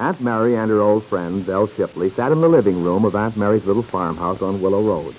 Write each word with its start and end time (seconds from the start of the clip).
Aunt 0.00 0.20
Mary 0.20 0.54
and 0.54 0.70
her 0.70 0.80
old 0.80 1.04
friend, 1.08 1.44
Dell 1.44 1.68
Shipley, 1.76 2.10
sat 2.10 2.30
in 2.30 2.40
the 2.40 2.48
living 2.48 2.80
room 2.80 3.04
of 3.04 3.16
Aunt 3.16 3.36
Mary's 3.36 3.64
little 3.64 3.82
farmhouse 3.82 4.40
on 4.40 4.60
Willow 4.60 4.80
Road. 4.80 5.16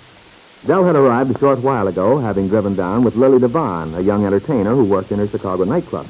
Dell 0.66 0.86
had 0.86 0.96
arrived 0.96 1.36
a 1.36 1.40
short 1.40 1.60
while 1.60 1.90
ago, 1.90 2.18
having 2.18 2.48
driven 2.48 2.76
down 2.76 3.04
with 3.04 3.18
Lily 3.18 3.40
Devon, 3.40 3.94
a 3.96 4.02
young 4.02 4.26
entertainer 4.26 4.74
who 4.74 4.86
worked 4.86 5.12
in 5.12 5.20
her 5.20 5.28
Chicago 5.28 5.66
nightclub. 5.66 6.08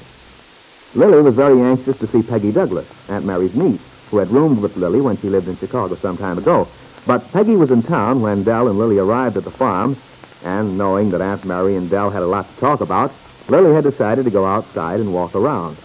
Lily 0.94 1.20
was 1.24 1.34
very 1.34 1.60
anxious 1.60 1.98
to 1.98 2.08
see 2.12 2.22
Peggy 2.22 2.52
Douglas, 2.52 2.86
Aunt 3.08 3.26
Mary's 3.26 3.56
niece, 3.56 3.82
who 4.12 4.18
had 4.20 4.32
roomed 4.32 4.60
with 4.60 4.78
Lily 4.78 5.02
when 5.02 5.20
she 5.20 5.30
lived 5.30 5.48
in 5.48 5.58
Chicago 5.58 5.96
some 5.96 6.18
time 6.18 6.38
ago. 6.38 6.68
But 7.08 7.32
Peggy 7.32 7.56
was 7.56 7.72
in 7.72 7.82
town 7.82 8.22
when 8.22 8.44
Dell 8.44 8.68
and 8.68 8.78
Lily 8.78 9.00
arrived 9.00 9.38
at 9.38 9.46
the 9.46 9.52
farm, 9.52 10.00
and 10.44 10.78
knowing 10.78 11.10
that 11.10 11.22
Aunt 11.22 11.44
Mary 11.44 11.76
and 11.76 11.90
Dell 11.90 12.12
had 12.12 12.22
a 12.22 12.28
lot 12.28 12.48
to 12.54 12.62
talk 12.62 12.82
about, 12.82 13.16
Lily 13.50 13.74
had 13.74 13.84
decided 13.84 14.26
to 14.26 14.32
go 14.32 14.46
outside 14.46 15.00
and 15.00 15.12
walk 15.12 15.34
around. 15.34 15.78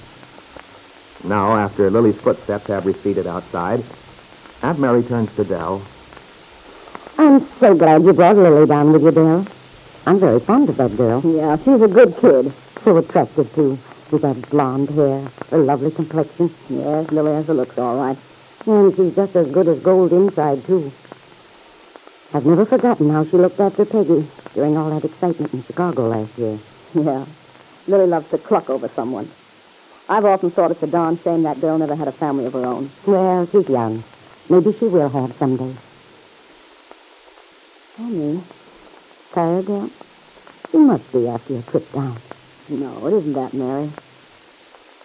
Now, 1.24 1.56
after 1.56 1.90
Lily's 1.90 2.16
footsteps 2.16 2.66
have 2.66 2.84
receded 2.84 3.26
outside, 3.26 3.82
Aunt 4.62 4.78
Mary 4.78 5.02
turns 5.02 5.34
to 5.36 5.44
Dell. 5.44 5.82
I'm 7.16 7.40
so 7.58 7.74
glad 7.74 8.04
you 8.04 8.12
brought 8.12 8.36
Lily 8.36 8.66
down 8.66 8.92
with 8.92 9.02
you, 9.02 9.10
Dell. 9.10 9.46
I'm 10.04 10.18
very 10.18 10.38
fond 10.38 10.68
of 10.68 10.76
that 10.76 10.94
girl. 10.98 11.22
Yeah, 11.24 11.56
she's 11.56 11.80
a 11.80 11.88
good 11.88 12.14
kid. 12.18 12.52
So 12.84 12.98
attractive, 12.98 13.54
too, 13.54 13.78
with 14.10 14.20
that 14.20 14.50
blonde 14.50 14.90
hair, 14.90 15.26
her 15.50 15.58
lovely 15.58 15.90
complexion. 15.90 16.54
Yes, 16.68 17.10
Lily 17.10 17.32
has 17.32 17.46
the 17.46 17.54
looks 17.54 17.78
all 17.78 17.96
right. 17.96 18.18
And 18.66 18.94
she's 18.94 19.14
just 19.14 19.34
as 19.34 19.50
good 19.50 19.68
as 19.68 19.80
gold 19.80 20.12
inside, 20.12 20.62
too. 20.66 20.92
I've 22.34 22.44
never 22.44 22.66
forgotten 22.66 23.08
how 23.08 23.24
she 23.24 23.38
looked 23.38 23.60
after 23.60 23.86
Peggy 23.86 24.26
during 24.54 24.76
all 24.76 24.90
that 24.90 25.06
excitement 25.06 25.54
in 25.54 25.64
Chicago 25.64 26.08
last 26.08 26.36
year. 26.36 26.58
Yeah, 26.92 27.24
Lily 27.86 28.06
loves 28.06 28.28
to 28.30 28.36
cluck 28.36 28.68
over 28.68 28.88
someone. 28.88 29.30
I've 30.06 30.26
often 30.26 30.50
thought 30.50 30.70
it's 30.70 30.82
a 30.82 30.86
darn 30.86 31.18
shame 31.22 31.44
that 31.44 31.60
girl 31.60 31.78
never 31.78 31.96
had 31.96 32.08
a 32.08 32.12
family 32.12 32.44
of 32.44 32.52
her 32.52 32.66
own. 32.66 32.90
Well, 33.06 33.48
she's 33.50 33.68
young. 33.68 34.04
Maybe 34.50 34.76
she 34.78 34.84
will 34.84 35.08
have 35.08 35.34
someday. 35.38 35.74
Honey, 37.96 38.42
Tired, 39.32 39.66
Dell? 39.66 39.90
You 40.72 40.78
must 40.80 41.10
be 41.10 41.26
after 41.26 41.54
your 41.54 41.62
trip 41.62 41.90
down. 41.92 42.18
no, 42.68 43.06
it 43.06 43.14
isn't 43.14 43.32
that, 43.32 43.54
Mary. 43.54 43.90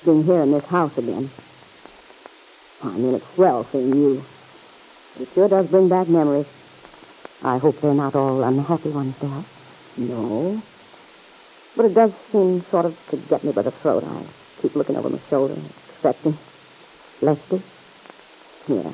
Being 0.03 0.25
here 0.25 0.41
in 0.41 0.51
this 0.51 0.65
house 0.65 0.97
again. 0.97 1.29
I 2.83 2.89
mean, 2.89 3.15
it's 3.15 3.33
swell 3.35 3.65
seeing 3.71 3.95
you. 3.95 4.25
It 5.19 5.29
sure 5.33 5.47
does 5.47 5.67
bring 5.67 5.87
back 5.87 6.09
memories. 6.09 6.47
I 7.41 7.57
hope 7.57 7.79
they're 7.79 7.93
not 7.93 8.15
all 8.15 8.43
unhappy 8.43 8.89
ones, 8.89 9.15
Dell. 9.19 9.45
No. 9.95 10.61
But 11.77 11.85
it 11.85 11.93
does 11.93 12.11
seem 12.31 12.65
sort 12.69 12.85
of 12.85 12.97
to 13.11 13.17
get 13.17 13.45
me 13.45 13.53
by 13.53 13.61
the 13.61 13.71
throat. 13.71 14.03
I 14.03 14.23
keep 14.61 14.75
looking 14.75 14.95
over 14.95 15.09
my 15.09 15.19
shoulder, 15.29 15.55
expecting. 15.89 16.37
Lefty? 17.21 17.61
Yeah. 18.67 18.91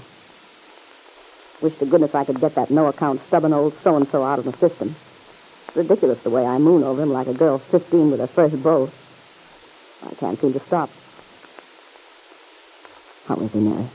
Wish 1.62 1.78
to 1.78 1.86
goodness 1.86 2.14
I 2.14 2.24
could 2.24 2.40
get 2.40 2.56
that 2.56 2.70
no-account 2.70 3.22
stubborn 3.28 3.54
old 3.54 3.78
so-and-so 3.84 4.24
out 4.24 4.40
of 4.40 4.46
the 4.46 4.58
system. 4.58 4.96
Ridiculous 5.74 6.20
the 6.22 6.30
way 6.30 6.46
I 6.46 6.58
moon 6.58 6.84
over 6.84 7.02
him 7.02 7.12
like 7.12 7.28
a 7.28 7.34
girl 7.34 7.60
15 7.60 8.12
with 8.12 8.20
her 8.20 8.28
first 8.28 8.62
beau. 8.62 8.92
I 10.04 10.14
can't 10.16 10.40
seem 10.40 10.54
to 10.54 10.60
stop. 10.62 10.90
How 13.28 13.36
is 13.38 13.52
he, 13.52 13.60
Mary? 13.60 13.88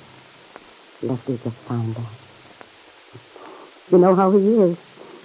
Lefty 1.03 1.38
just 1.42 1.56
found 1.69 1.97
out. 1.97 2.04
You 3.91 3.98
know 3.98 4.14
how 4.14 4.30
he 4.30 4.38
is. 4.38 4.76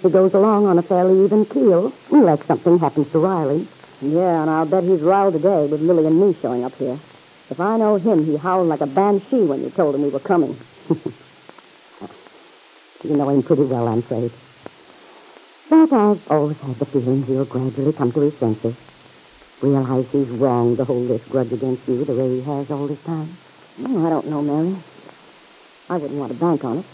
He 0.02 0.10
goes 0.10 0.34
along 0.34 0.66
on 0.66 0.78
a 0.78 0.82
fairly 0.82 1.24
even 1.24 1.44
keel, 1.46 1.92
unless 2.10 2.44
something 2.46 2.78
happens 2.78 3.10
to 3.12 3.18
Riley. 3.18 3.66
Yeah, 4.02 4.42
and 4.42 4.50
I'll 4.50 4.66
bet 4.66 4.84
he's 4.84 5.00
riled 5.00 5.34
today 5.34 5.66
with 5.66 5.80
Lily 5.80 6.06
and 6.06 6.20
me 6.20 6.36
showing 6.42 6.64
up 6.64 6.76
here. 6.76 7.00
If 7.50 7.60
I 7.60 7.76
know 7.76 7.96
him, 7.96 8.26
he 8.26 8.36
howled 8.36 8.68
like 8.68 8.80
a 8.82 8.86
banshee 8.86 9.42
when 9.42 9.62
you 9.62 9.70
told 9.70 9.94
him 9.94 10.02
we 10.02 10.10
were 10.10 10.20
coming. 10.20 10.60
You 13.04 13.14
know 13.14 13.28
him 13.28 13.42
pretty 13.42 13.62
well, 13.62 13.86
I'm 13.86 14.00
afraid. 14.00 14.32
But 15.68 15.92
I've 15.92 16.26
always 16.28 16.56
had 16.58 16.78
the 16.78 16.86
feeling 16.86 17.22
he'll 17.24 17.44
gradually 17.44 17.92
come 17.92 18.10
to 18.12 18.20
his 18.20 18.34
senses. 18.40 18.74
Realize 19.60 20.06
he's 20.10 20.28
wrong 20.28 20.76
to 20.76 20.84
hold 20.84 21.10
this 21.10 21.22
grudge 21.28 21.52
against 21.52 21.86
you 21.86 22.04
the 22.04 22.14
way 22.14 22.40
he 22.40 22.42
has 22.42 22.70
all 22.70 22.88
this 22.88 22.98
time. 23.06 23.38
Oh, 23.86 24.06
I 24.06 24.10
don't 24.10 24.26
know, 24.26 24.42
Mary. 24.42 24.82
I 25.88 25.98
wouldn't 25.98 26.18
want 26.18 26.32
to 26.32 26.38
bank 26.38 26.64
on 26.64 26.78
it. 26.78 26.86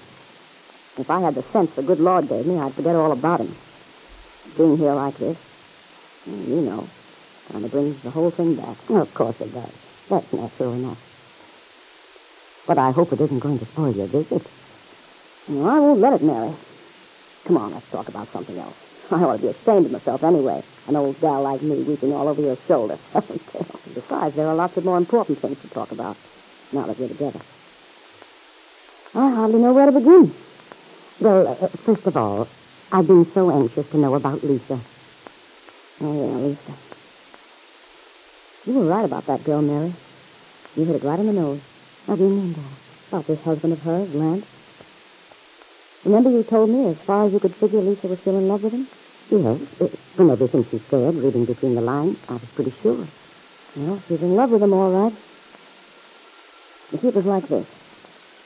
If 0.98 1.08
I 1.08 1.20
had 1.22 1.34
the 1.34 1.44
sense 1.52 1.70
the 1.76 1.82
good 1.82 2.00
Lord 2.00 2.28
gave 2.28 2.44
me, 2.44 2.58
I'd 2.58 2.74
forget 2.74 2.94
all 2.96 3.12
about 3.12 3.40
him. 3.40 3.56
Being 4.56 4.76
here 4.76 4.92
like 4.94 5.16
this, 5.18 5.36
you 6.26 6.60
know, 6.62 6.90
kind 7.50 7.64
of 7.64 7.70
brings 7.70 8.02
the 8.02 8.10
whole 8.10 8.30
thing 8.30 8.54
back. 8.54 8.76
Of 8.88 9.14
course 9.14 9.36
it 9.40 9.52
does. 9.52 9.74
That's 10.08 10.32
natural 10.32 10.74
enough. 10.74 10.98
But 12.66 12.78
I 12.78 12.92
hope 12.92 13.12
it 13.12 13.20
isn't 13.20 13.40
going 13.40 13.58
to 13.58 13.66
spoil 13.66 13.94
your 13.94 14.06
visit. 14.06 14.46
No, 15.48 15.66
I 15.66 15.80
won't 15.80 16.00
let 16.00 16.14
it, 16.14 16.22
Mary. 16.22 16.54
Come 17.46 17.56
on, 17.56 17.74
let's 17.74 17.90
talk 17.90 18.08
about 18.08 18.32
something 18.32 18.58
else. 18.58 18.76
I 19.10 19.16
ought 19.16 19.36
to 19.36 19.42
be 19.42 19.48
ashamed 19.48 19.86
of 19.86 19.92
myself 19.92 20.22
anyway. 20.22 20.62
An 20.86 20.96
old 20.96 21.20
gal 21.20 21.42
like 21.42 21.60
me 21.60 21.76
weeping 21.76 22.12
all 22.12 22.28
over 22.28 22.40
your 22.40 22.58
shoulder. 22.66 22.98
Besides, 23.94 24.36
there 24.36 24.48
are 24.48 24.54
lots 24.54 24.76
of 24.76 24.84
more 24.84 24.96
important 24.96 25.42
things 25.42 25.58
to 25.62 25.68
talk 25.68 25.92
about 25.92 26.16
now 26.72 26.86
that 26.86 26.98
we're 26.98 27.08
together. 27.08 27.40
I 29.14 29.30
hardly 29.30 29.58
know 29.58 29.72
where 29.72 29.86
to 29.86 29.92
begin. 29.92 30.34
Well, 31.18 31.58
uh, 31.60 31.68
first 31.84 32.06
of 32.06 32.16
all, 32.16 32.48
I've 32.90 33.06
been 33.06 33.30
so 33.34 33.50
anxious 33.50 33.86
to 33.90 33.98
know 33.98 34.14
about 34.14 34.42
Lisa. 34.42 34.80
Oh, 36.00 36.14
yeah, 36.26 36.36
Lisa. 36.36 36.78
You 38.66 38.74
were 38.74 38.86
right 38.86 39.04
about 39.04 39.26
that 39.26 39.44
girl, 39.44 39.62
Mary. 39.62 39.94
You 40.76 40.84
hit 40.86 40.96
it 40.96 41.04
right 41.04 41.18
on 41.18 41.26
the 41.26 41.32
nose. 41.32 41.60
What 42.06 42.18
do 42.18 42.24
you 42.24 42.30
mean, 42.30 42.52
Dad? 42.52 42.76
About 43.08 43.26
this 43.26 43.40
husband 43.44 43.72
of 43.72 43.80
hers, 43.80 44.08
Lance. 44.14 44.46
Remember 46.04 46.30
you 46.30 46.42
told 46.42 46.70
me 46.70 46.88
as 46.90 46.96
far 47.06 47.26
as 47.26 47.32
you 47.32 47.38
could 47.40 47.54
figure 47.56 47.80
Lisa 47.80 48.08
was 48.08 48.18
still 48.20 48.36
in 48.38 48.48
love 48.48 48.62
with 48.62 48.72
him? 48.72 48.88
Yes, 49.30 49.60
uh, 49.80 49.86
from 50.16 50.30
everything 50.30 50.64
she 50.70 50.80
said, 50.90 51.14
reading 51.16 51.44
between 51.44 51.74
the 51.74 51.80
lines, 51.80 52.18
I 52.28 52.34
was 52.34 52.48
pretty 52.54 52.74
sure. 52.82 53.08
Well, 53.74 54.02
she's 54.08 54.20
in 54.20 54.34
love 54.34 54.50
with 54.50 54.62
him, 54.62 54.72
all 54.72 54.90
right. 54.90 55.12
You 56.92 56.98
see, 57.00 57.08
it 57.08 57.14
was 57.14 57.24
like 57.24 57.48
this. 57.48 57.66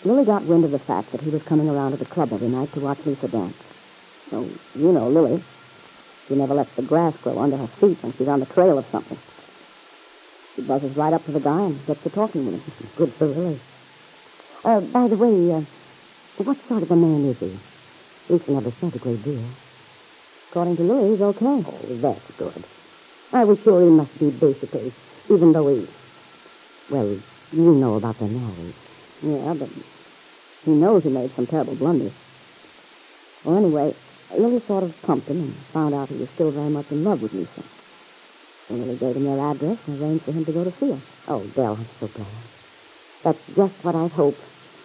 Lily 0.05 0.25
got 0.25 0.45
wind 0.45 0.65
of 0.65 0.71
the 0.71 0.79
fact 0.79 1.13
that 1.13 1.21
he 1.23 1.31
was 1.31 1.43
coming 1.43 1.69
around 1.69 1.93
to 1.93 1.97
the 1.97 2.05
club 2.05 2.33
every 2.33 2.49
night 2.49 2.73
to 2.75 2.81
watch 2.81 2.99
Lisa 3.05 3.29
dance. 3.29 3.57
So, 4.31 4.61
you 4.75 4.93
know 4.93 5.09
Lily. 5.09 5.43
She 6.29 6.35
never 6.35 6.55
lets 6.55 6.75
the 6.75 6.83
grass 6.83 7.17
grow 7.19 7.39
under 7.39 7.57
her 7.57 7.67
feet 7.67 8.03
when 8.03 8.13
she's 8.17 8.29
on 8.29 8.41
the 8.41 8.47
trail 8.47 8.79
of 8.79 8.87
something. 8.91 9.19
She 10.57 10.63
buzzes 10.63 10.97
right 10.97 11.13
up 11.13 11.25
to 11.27 11.33
the 11.33 11.41
guy 11.41 11.63
and 11.63 11.87
gets 11.87 12.03
to 12.03 12.11
talking 12.11 12.47
with 12.47 12.55
him. 12.55 12.91
Good 12.97 13.13
for 13.15 13.27
Lily. 13.27 13.61
Uh, 14.65 14.81
by 14.81 15.07
the 15.07 15.17
way, 15.17 15.55
uh, 15.55 15.63
what 16.43 16.57
sort 16.67 16.83
of 16.83 16.91
a 16.91 16.97
man 16.97 17.31
is 17.31 17.39
he? 17.39 17.59
Lisa 18.29 18.51
never 18.51 18.73
said 18.81 18.95
a 18.95 18.99
great 18.99 19.23
deal. 19.23 19.49
According 20.51 20.77
to 20.79 20.83
Lily, 20.83 21.11
he's 21.11 21.21
okay. 21.21 21.45
Oh, 21.45 21.81
that's 22.01 22.31
good. 22.37 22.65
I 23.33 23.45
was 23.45 23.59
sure 23.63 23.83
he 23.83 23.89
must 23.89 24.19
be 24.19 24.31
basically, 24.31 24.93
even 25.31 25.53
though 25.53 25.69
he... 25.69 25.87
Well, 26.89 27.21
you 27.53 27.75
know 27.75 27.95
about 27.95 28.19
the 28.19 28.27
marriage. 28.27 28.75
Yeah, 29.23 29.55
but 29.55 29.69
he 30.65 30.71
knows 30.71 31.05
he 31.05 31.11
made 31.11 31.35
some 31.37 31.47
terrible 31.47 31.75
blunders. 31.77 32.13
Well, 33.45 33.57
anyway, 33.59 33.95
Lily 34.35 34.61
sort 34.67 34.85
of 34.85 35.03
pumped 35.03 35.29
him 35.29 35.41
and 35.41 35.55
found 35.73 35.95
out 35.95 36.09
he 36.09 36.17
was 36.17 36.29
still 36.31 36.51
very 36.51 36.71
much 36.71 36.91
in 36.91 37.05
love 37.05 37.23
with 37.23 37.33
Lisa. 37.33 37.63
So 38.69 38.75
Lily 38.75 38.97
gave 38.97 39.17
him 39.17 39.25
their 39.25 39.41
address 39.51 39.79
and 39.87 40.01
arranged 40.01 40.25
for 40.25 40.33
him 40.33 40.45
to 40.45 40.53
go 40.53 40.65
to 40.65 40.73
see 40.73 40.91
her. 40.91 41.01
Oh, 41.29 41.45
Dell, 41.55 41.77
I'm 41.79 41.87
so 42.01 42.09
glad. 42.09 42.27
That's 43.23 43.47
just 43.55 43.85
what 43.85 43.95
I'd 43.95 44.13
hoped, 44.13 44.43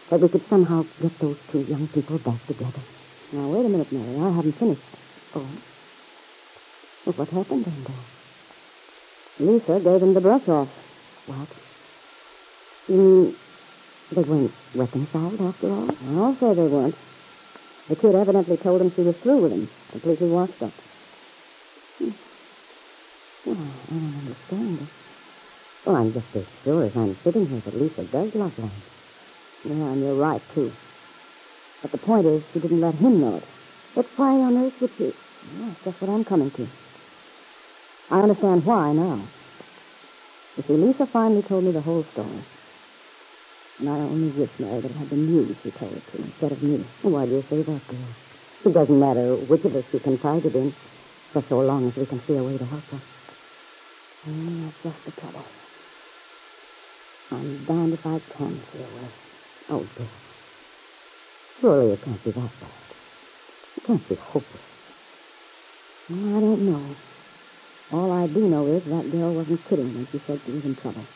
that 0.09 0.19
we 0.19 0.29
could 0.29 0.47
somehow 0.47 0.85
get 1.01 1.17
those 1.19 1.37
two 1.51 1.61
young 1.61 1.87
people 1.87 2.19
back 2.19 2.45
together. 2.47 2.81
Now, 3.31 3.47
wait 3.47 3.65
a 3.65 3.69
minute, 3.69 3.91
Mary. 3.91 4.19
I 4.19 4.35
haven't 4.35 4.57
finished. 4.57 4.81
Oh? 5.35 5.47
Well, 7.05 7.15
what 7.15 7.29
happened 7.29 7.65
then, 7.65 7.85
uh, 7.85 7.87
Dell? 7.87 8.05
Lisa 9.39 9.79
gave 9.79 10.01
him 10.03 10.13
the 10.13 10.21
brush 10.21 10.47
off. 10.49 10.69
What? 11.25 11.47
You 12.87 12.95
mean 12.95 13.35
they 14.11 14.21
weren't 14.21 14.51
reconciled 14.75 15.41
after 15.41 15.71
all? 15.71 15.89
I'll 16.09 16.35
say 16.35 16.53
they 16.53 16.67
weren't. 16.67 16.95
The 17.91 17.97
kid 17.97 18.15
evidently 18.15 18.55
told 18.55 18.79
him 18.79 18.93
she 18.95 19.01
was 19.01 19.17
through 19.17 19.41
with 19.41 19.51
him, 19.51 19.69
completely 19.91 20.29
washed 20.29 20.63
up. 20.63 20.73
Hmm. 21.99 22.11
Well, 23.43 23.83
I 23.89 23.93
don't 23.95 24.15
understand 24.15 24.79
it. 24.79 24.87
Well, 25.83 25.97
I'm 25.97 26.13
just 26.13 26.33
as 26.33 26.45
sure 26.63 26.85
as 26.85 26.95
I'm 26.95 27.17
sitting 27.21 27.49
here 27.49 27.59
that 27.59 27.75
Lisa 27.75 28.03
does 28.03 28.33
love 28.33 28.57
Lance. 28.57 28.85
Yeah, 29.65 29.91
and 29.91 30.01
you're 30.01 30.15
right, 30.15 30.41
too. 30.55 30.73
But 31.81 31.91
the 31.91 31.97
point 31.97 32.27
is, 32.27 32.43
she 32.53 32.59
didn't 32.61 32.79
let 32.79 32.95
him 32.95 33.19
know 33.19 33.35
it. 33.35 33.43
But 33.93 34.07
why 34.15 34.35
on 34.35 34.57
earth 34.57 34.79
would 34.79 34.91
she? 34.97 35.11
That's 35.59 35.83
just 35.83 35.99
what 36.01 36.09
I'm 36.09 36.23
coming 36.23 36.51
to. 36.51 36.71
I 38.09 38.21
understand 38.21 38.63
why 38.63 38.93
now. 38.93 39.27
You 40.55 40.63
see, 40.65 40.73
Lisa 40.75 41.07
finally 41.11 41.41
told 41.41 41.65
me 41.65 41.73
the 41.73 41.81
whole 41.81 42.07
story. 42.13 42.45
And 43.79 43.89
I 43.89 43.93
only 43.93 44.29
wish, 44.29 44.51
Mary, 44.59 44.81
that 44.81 44.91
it 44.91 44.97
had 44.97 45.09
been 45.09 45.27
you 45.33 45.57
she 45.63 45.71
told 45.71 45.97
it 45.97 46.05
to 46.11 46.17
instead 46.23 46.51
of 46.51 46.61
me. 46.61 46.85
Why 47.01 47.25
do 47.25 47.31
you 47.31 47.45
say 47.49 47.61
that, 47.63 47.81
dear? 47.89 48.15
It 48.65 48.73
doesn't 48.73 48.99
matter 48.99 49.35
which 49.35 49.65
of 49.65 49.75
us 49.75 49.85
she 49.91 49.99
confided 49.99 50.53
in, 50.55 50.75
for 51.33 51.43
so 51.49 51.57
long 51.57 51.87
as 51.87 51.95
we 51.95 52.05
can 52.05 52.21
see 52.27 52.35
a 52.35 52.43
way 52.43 52.57
to 52.57 52.65
help 52.65 52.89
her. 52.91 53.01
Mm, 54.27 54.65
that's 54.65 54.83
just 54.83 55.05
the 55.05 55.19
trouble. 55.19 55.49
I'm 57.31 57.65
damned 57.65 57.93
if 57.93 58.05
I 58.05 58.19
can 58.37 58.61
see 58.71 58.83
a 58.83 58.89
way. 58.89 59.09
Oh, 59.69 59.89
dear. 59.97 60.11
Surely 61.59 61.93
it 61.93 62.03
can't 62.03 62.23
be 62.23 62.31
that 62.31 62.59
bad. 62.59 62.95
It 63.77 63.83
can't 63.85 64.07
be 64.07 64.15
hopeless. 64.15 64.61
Well, 66.07 66.35
I 66.35 66.39
don't 66.39 66.65
know. 66.65 66.97
All 67.89 68.11
I 68.11 68.27
do 68.27 68.47
know 68.47 68.67
is 68.67 68.83
that 68.83 69.09
girl 69.09 69.33
wasn't 69.33 69.67
kidding 69.67 69.93
when 69.93 70.07
she 70.11 70.19
said 70.27 70.41
she 70.45 70.51
was 70.51 70.65
in 70.65 70.75
trouble. 70.75 71.07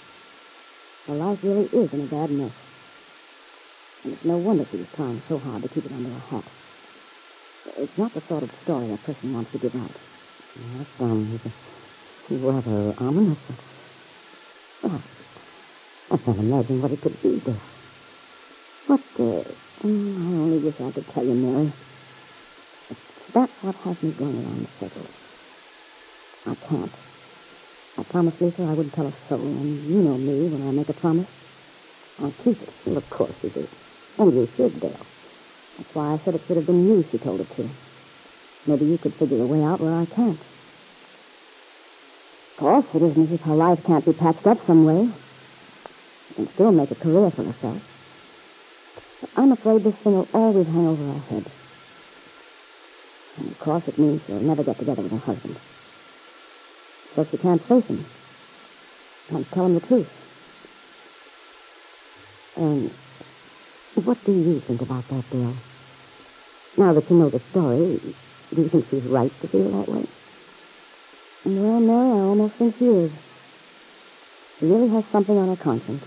Her 1.07 1.15
life 1.15 1.39
really 1.43 1.65
is 1.65 1.93
in 1.93 2.01
a 2.01 2.07
bad 2.07 2.31
mess. 2.31 2.53
And 4.03 4.13
it's 4.13 4.25
no 4.25 4.37
wonder 4.37 4.65
she 4.71 4.77
was 4.77 4.87
trying 4.95 5.21
so 5.27 5.39
hard 5.39 5.63
to 5.63 5.69
keep 5.69 5.85
it 5.85 5.91
under 5.91 6.09
her 6.09 6.25
hat. 6.31 6.45
It's 7.77 7.97
not 7.97 8.13
the 8.13 8.21
sort 8.27 8.43
of 8.43 8.51
story 8.63 8.91
a 8.93 8.97
person 8.97 9.33
wants 9.33 9.51
to 9.51 9.59
give 9.59 9.75
out. 9.75 9.95
That 10.55 10.87
sounds 10.97 11.41
rather 12.29 12.93
ominous. 12.97 13.37
Well, 14.81 15.03
I 16.11 16.17
can't 16.17 16.39
imagine 16.39 16.81
what 16.81 16.91
it 16.91 17.01
could 17.01 17.21
be, 17.21 17.41
dear. 17.43 17.61
What, 18.85 19.01
uh, 19.19 19.43
mm, 19.83 20.17
I 20.17 20.37
only 20.37 20.59
wish 20.59 20.75
I 20.79 20.91
could 20.91 21.07
tell 21.13 21.25
you, 21.25 21.33
Mary. 21.33 21.73
But 22.87 22.97
that's 23.33 23.53
what 23.61 23.75
has 23.83 24.01
me 24.01 24.11
going 24.11 24.37
around 24.37 24.67
the 24.67 24.71
circle. 24.79 25.09
I 26.45 26.53
can't. 26.69 26.93
I 27.97 28.03
promised 28.03 28.41
Lisa 28.41 28.63
I 28.63 28.73
wouldn't 28.73 28.93
tell 28.93 29.07
a 29.07 29.15
soul, 29.29 29.47
and 29.47 29.89
you 29.89 30.01
know 30.01 30.17
me, 30.17 30.49
when 30.49 30.67
I 30.67 30.71
make 30.71 30.89
a 30.89 30.93
promise, 30.93 31.29
I'll 32.19 32.35
keep 32.43 32.61
it. 32.61 32.69
Well, 32.85 32.97
of 32.97 33.09
course 33.09 33.35
you 33.43 33.49
do. 33.49 33.67
And 34.17 34.33
you 34.33 34.49
should, 34.55 34.79
Dale. 34.79 35.07
That's 35.77 35.93
why 35.93 36.13
I 36.13 36.19
said 36.23 36.35
it 36.35 36.41
should 36.47 36.57
have 36.57 36.65
been 36.65 36.87
you 36.87 37.07
she 37.11 37.17
told 37.17 37.41
it 37.41 37.49
to. 37.55 37.69
Maybe 38.65 38.85
you 38.85 38.97
could 38.97 39.15
figure 39.19 39.41
a 39.41 39.47
way 39.47 39.63
out 39.63 39.79
where 39.79 39.93
I 39.93 40.05
can't. 40.05 40.41
Of 42.51 42.57
course, 42.57 42.85
it 42.95 43.03
isn't 43.03 43.27
as 43.31 43.39
if 43.39 43.41
her 43.41 43.55
life 43.55 43.79
can't 43.85 44.05
be 44.05 44.13
patched 44.13 44.47
up 44.47 44.57
some 44.65 44.85
way. 44.85 45.11
She 46.27 46.33
can 46.35 46.53
still 46.53 46.71
make 46.71 46.91
a 46.91 46.95
career 46.95 47.31
for 47.31 47.43
herself. 47.43 47.81
But 49.21 49.29
I'm 49.35 49.51
afraid 49.51 49.83
this 49.83 49.95
thing 50.03 50.13
will 50.13 50.29
always 50.33 50.67
hang 50.67 50.87
over 50.87 51.11
our 51.11 51.23
heads. 51.29 51.51
And 53.37 53.51
of 53.51 53.59
course, 53.59 53.83
it 53.87 53.99
means 53.99 54.21
she'll 54.25 54.39
never 54.39 54.63
get 54.63 54.79
together 54.79 55.01
with 55.01 55.11
her 55.11 55.19
husband. 55.19 55.59
So 57.15 57.25
she 57.31 57.37
can't 57.37 57.61
face 57.67 57.85
him. 57.87 58.05
Can't 59.29 59.49
tell 59.53 59.65
him 59.65 59.75
the 59.75 59.87
truth. 59.87 60.07
And 62.55 62.91
what 63.93 64.23
do 64.25 64.31
you 64.31 64.63
think 64.67 64.81
about 64.81 65.07
that, 65.09 65.29
Dale? 65.29 65.57
Now 66.77 66.93
that 66.93 67.09
you 67.09 67.15
know 67.15 67.29
the 67.29 67.41
story, 67.51 67.99
do 68.53 68.61
you 68.61 68.69
think 68.69 68.85
she's 68.89 69.03
right 69.03 69.31
to 69.41 69.47
feel 69.47 69.71
that 69.71 69.87
way? 69.89 70.05
Well, 71.45 71.79
Mary, 71.79 72.11
I 72.11 72.23
almost 72.23 72.55
think 72.57 72.75
she 72.77 72.85
is. 72.85 73.11
She 74.59 74.65
really 74.65 74.89
has 74.89 75.03
something 75.11 75.37
on 75.37 75.49
her 75.49 75.55
conscience. 75.55 76.03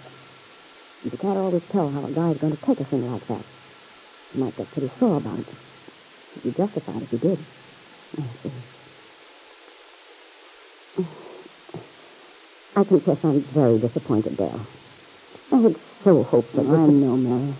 You 1.05 1.17
can't 1.17 1.39
always 1.39 1.63
tell 1.73 1.91
how 1.91 2.05
a 2.05 2.11
guy's 2.13 2.39
going 2.39 2.57
to 2.57 2.67
take 2.67 2.81
a 2.81 2.85
thing 2.85 3.11
like 3.11 3.27
that. 3.29 3.45
You 4.35 4.41
might 4.41 4.57
get 4.57 4.71
pretty 4.71 4.91
sore 4.99 5.17
about 5.17 5.39
it. 5.41 5.49
You'd 6.35 6.45
be 6.45 6.51
justified 6.51 7.03
if 7.03 7.13
you 7.13 7.19
did. 7.19 7.47
I 8.19 8.25
see. 8.43 8.78
I 12.79 12.85
confess 12.85 13.25
I'm 13.25 13.41
very 13.41 13.77
disappointed, 13.81 14.37
Dale. 14.37 14.61
I 15.51 15.57
had 15.57 15.75
so 16.05 16.23
hoped 16.23 16.53
that... 16.53 16.65
I 16.65 16.87
know, 16.87 17.17
Mary. 17.17 17.53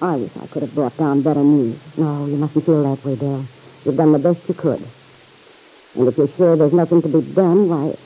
I 0.00 0.14
wish 0.14 0.30
I 0.40 0.46
could 0.46 0.62
have 0.62 0.72
brought 0.72 0.96
down 0.96 1.22
better 1.22 1.42
news. 1.42 1.80
No, 1.96 2.26
you 2.26 2.36
mustn't 2.36 2.64
feel 2.64 2.84
that 2.84 3.04
way, 3.04 3.16
Dale. 3.16 3.44
You've 3.84 3.96
done 3.96 4.12
the 4.12 4.20
best 4.20 4.48
you 4.48 4.54
could. 4.54 4.86
And 5.96 6.06
if 6.06 6.16
you're 6.16 6.28
sure 6.28 6.54
there's 6.56 6.72
nothing 6.72 7.02
to 7.02 7.08
be 7.08 7.22
done, 7.32 7.68
why... 7.68 7.96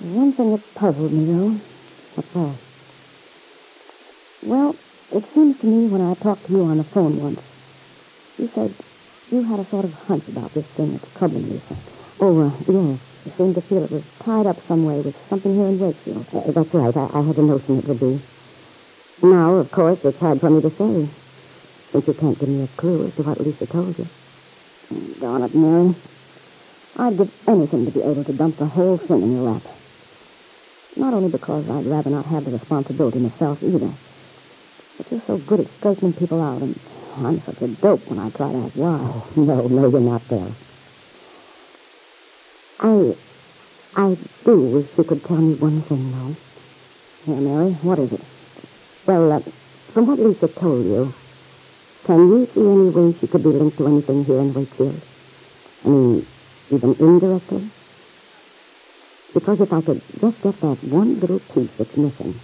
One 0.00 0.32
thing 0.32 0.50
that 0.50 0.74
puzzled 0.74 1.12
me, 1.12 1.24
though. 1.26 1.60
What's 2.16 2.32
that? 2.32 2.56
Well, 4.42 4.74
it 5.12 5.24
seems 5.34 5.60
to 5.60 5.66
me 5.66 5.86
when 5.86 6.00
I 6.00 6.14
talked 6.14 6.46
to 6.46 6.52
you 6.52 6.64
on 6.64 6.78
the 6.78 6.84
phone 6.84 7.22
once, 7.22 7.42
you 8.36 8.50
said 8.52 8.74
you 9.30 9.44
had 9.44 9.60
a 9.60 9.64
sort 9.66 9.84
of 9.84 9.94
hunch 9.94 10.26
about 10.26 10.52
this 10.52 10.66
thing 10.66 10.96
that's 10.96 11.14
troubling 11.14 11.48
Lisa. 11.48 11.76
Oh, 12.18 12.40
uh, 12.40 12.50
yes. 12.66 12.98
You 13.24 13.32
seemed 13.36 13.54
to 13.56 13.62
feel 13.62 13.84
it 13.84 13.90
was 13.90 14.04
tied 14.24 14.46
up 14.46 14.60
some 14.68 14.84
way 14.84 15.00
with 15.00 15.14
something 15.28 15.54
here 15.54 15.68
in 15.68 15.78
Wakefield. 15.78 16.26
Uh, 16.32 16.50
that's 16.52 16.72
right. 16.72 16.96
I, 16.96 17.18
I 17.18 17.22
had 17.26 17.36
a 17.36 17.42
notion 17.42 17.78
it 17.78 17.84
would 17.84 18.00
be. 18.00 18.20
Now, 19.22 19.54
of 19.56 19.70
course, 19.70 19.98
it's 20.04 20.18
hard 20.18 20.40
for 20.40 20.50
me 20.50 20.62
to 20.62 20.70
say, 20.70 21.10
since 21.92 22.06
you 22.06 22.14
can't 22.14 22.38
give 22.38 22.48
me 22.48 22.64
a 22.64 22.68
clue 22.80 23.06
as 23.08 23.14
to 23.16 23.22
what 23.22 23.40
Lisa 23.40 23.66
told 23.66 23.98
you. 23.98 24.08
Darn 25.20 25.42
it, 25.42 25.54
Mary. 25.54 25.94
I'd 26.96 27.18
give 27.18 27.30
anything 27.46 27.84
to 27.86 27.92
be 27.92 28.00
able 28.00 28.24
to 28.24 28.32
dump 28.32 28.58
the 28.58 28.66
whole 28.66 28.98
thing 28.98 29.22
in 29.22 29.32
your 29.32 29.42
lap. 29.42 29.62
Not 30.96 31.14
only 31.14 31.30
because 31.30 31.68
I'd 31.68 31.86
rather 31.86 32.10
not 32.10 32.26
have 32.26 32.44
the 32.44 32.50
responsibility 32.50 33.18
myself 33.18 33.58
either, 33.62 33.92
but 34.96 35.10
you're 35.10 35.22
so 35.26 35.36
good 35.38 35.60
at 35.60 35.66
straightening 35.78 36.12
people 36.14 36.42
out, 36.42 36.62
and 36.62 36.78
I'm 37.18 37.42
such 37.44 37.62
a 37.62 37.68
dope 37.68 38.06
when 38.06 38.18
I 38.18 38.30
try 38.30 38.50
to 38.52 38.58
ask 38.66 38.74
wise. 38.74 38.98
Oh, 39.02 39.32
no, 39.36 39.66
no, 39.68 39.90
you're 39.90 40.00
not 40.00 40.26
there. 40.28 40.54
I, 42.80 43.12
I 43.96 44.14
do 44.44 44.60
wish 44.60 44.86
you 44.98 45.04
could 45.04 45.24
tell 45.24 45.38
me 45.38 45.54
one 45.54 45.82
thing, 45.88 46.12
though. 46.12 46.36
Here, 47.26 47.40
Mary, 47.40 47.72
what 47.82 47.98
is 47.98 48.12
it? 48.12 48.20
Well, 49.06 49.32
uh, 49.32 49.40
from 49.92 50.06
what 50.06 50.20
Lisa 50.20 50.48
told 50.60 50.86
you, 50.86 51.14
can 52.06 52.18
you 52.28 52.48
see 52.54 52.60
any 52.60 52.90
way 52.90 53.18
she 53.20 53.26
could 53.26 53.42
be 53.42 53.50
linked 53.50 53.78
to 53.78 53.86
anything 53.88 54.24
here 54.26 54.40
in 54.40 54.54
Wakefield? 54.54 55.02
I 55.84 55.88
mean, 55.88 56.26
even 56.70 56.96
indirectly? 57.00 57.70
Because 59.34 59.58
if 59.60 59.72
I 59.72 59.80
could 59.82 60.02
just 60.20 60.42
get 60.42 60.60
that 60.60 60.78
one 60.82 61.18
little 61.20 61.40
piece 61.40 61.70
that's 61.78 61.96
missing, 61.96 62.40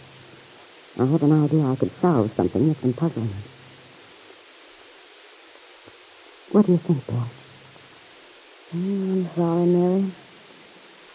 I 0.98 1.06
have 1.06 1.22
an 1.22 1.44
idea 1.44 1.62
I 1.64 1.76
could 1.76 1.92
solve 2.00 2.32
something 2.36 2.68
that's 2.68 2.80
been 2.80 2.94
puzzling 2.94 3.28
me. 3.30 3.42
What 6.48 6.66
do 6.66 6.72
you 6.72 6.80
think, 6.86 7.06
Bill? 7.06 7.30
Mm, 8.74 9.26
I'm 9.28 9.36
sorry, 9.36 9.66
Mary. 9.66 10.14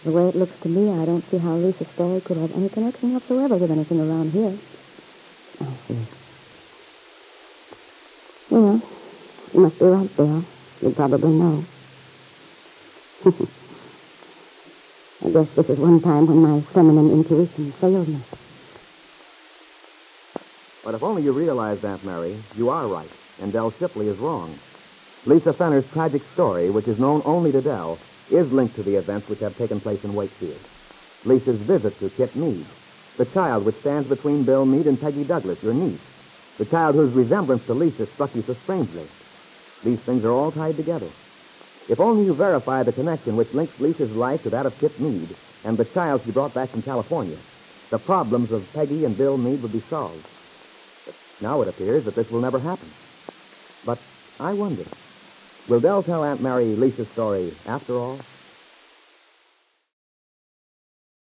The 0.04 0.12
way 0.12 0.30
it 0.30 0.36
looks 0.36 0.56
to 0.62 0.70
me, 0.70 0.90
I 0.90 1.06
don't 1.06 1.30
see 1.30 1.38
how 1.38 1.56
Lisa's 1.58 1.88
story 1.94 2.22
could 2.22 2.38
have 2.38 2.56
any 2.56 2.70
connection 2.70 3.14
whatsoever 3.14 3.58
with 3.58 3.70
anything 3.70 4.00
around 4.00 4.32
here. 4.32 4.58
I 5.60 5.66
see. 5.88 6.08
Well, 8.50 8.82
you 9.54 9.60
must 9.60 9.78
be 9.78 9.86
right, 9.86 10.16
Bill. 10.16 10.46
You 10.82 10.92
probably 10.92 11.32
know. 11.32 11.66
I 15.26 15.30
guess 15.32 15.48
this 15.58 15.70
is 15.70 15.78
one 15.78 16.02
time 16.02 16.28
when 16.28 16.42
my 16.42 16.62
feminine 16.74 17.12
intuition 17.12 17.74
failed 17.82 18.08
me. 18.08 18.20
But 20.82 20.96
if 20.96 21.04
only 21.04 21.24
you 21.24 21.34
realized, 21.34 21.84
Aunt 21.84 22.06
Mary, 22.06 22.42
you 22.56 22.70
are 22.70 22.88
right, 22.88 23.12
and 23.42 23.52
Dell 23.52 23.74
Shipley 23.78 24.08
is 24.08 24.18
wrong. 24.18 24.58
Lisa 25.26 25.52
Fenner's 25.52 25.84
tragic 25.92 26.22
story, 26.34 26.70
which 26.70 26.88
is 26.88 26.98
known 26.98 27.22
only 27.26 27.52
to 27.52 27.60
Dell, 27.62 28.00
is 28.30 28.52
linked 28.52 28.76
to 28.76 28.84
the 28.84 28.96
events 28.96 29.28
which 29.28 29.40
have 29.40 29.58
taken 29.58 29.80
place 29.80 30.00
in 30.04 30.14
Wakefield. 30.14 30.62
Lisa's 31.24 31.62
visit 31.62 32.00
to 32.00 32.10
Kit 32.12 32.36
Mead, 32.36 32.66
the 33.18 33.26
child 33.26 33.66
which 33.66 33.80
stands 33.82 34.08
between 34.08 34.46
Bill 34.46 34.66
Mead 34.66 34.88
and 34.88 35.00
Peggy 35.00 35.24
Douglas, 35.24 35.60
your 35.62 35.74
niece, 35.74 36.00
the 36.58 36.66
child 36.66 36.96
whose 36.96 37.14
resemblance 37.14 37.66
to 37.66 37.74
Lisa 37.74 38.08
struck 38.14 38.34
you 38.36 38.44
so 38.46 38.56
strangely. 38.64 39.08
These 39.84 40.00
things 40.06 40.24
are 40.24 40.32
all 40.34 40.52
tied 40.52 40.78
together. 40.78 41.12
If 41.90 42.00
only 42.00 42.26
you 42.26 42.36
verify 42.36 42.84
the 42.84 42.92
connection 42.92 43.36
which 43.36 43.52
links 43.54 43.74
Lisa's 43.80 44.12
life 44.12 44.44
to 44.44 44.50
that 44.52 44.66
of 44.66 44.80
Kit 44.80 45.00
Mead 45.00 45.36
and 45.64 45.78
the 45.78 45.86
child 45.86 46.22
she 46.24 46.32
brought 46.32 46.54
back 46.54 46.72
from 46.72 46.84
California, 46.84 47.40
the 47.90 47.98
problems 47.98 48.52
of 48.52 48.72
Peggy 48.74 49.04
and 49.06 49.18
Bill 49.18 49.38
Mead 49.38 49.62
would 49.62 49.72
be 49.74 49.84
solved. 49.90 50.26
But 51.06 51.16
now 51.42 51.62
it 51.62 51.68
appears 51.68 52.06
that 52.06 52.16
this 52.16 52.30
will 52.30 52.42
never 52.42 52.60
happen. 52.60 52.94
But 53.84 54.00
I 54.40 54.54
wonder, 54.54 54.86
will 55.70 55.80
Dell 55.80 56.02
tell 56.04 56.24
Aunt 56.24 56.42
Mary 56.42 56.76
Lisa's 56.76 57.08
story 57.14 57.52
after 57.68 58.00
all? 58.00 58.20